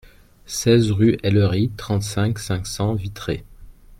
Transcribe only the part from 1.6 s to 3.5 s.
trente-cinq, cinq cents, Vitré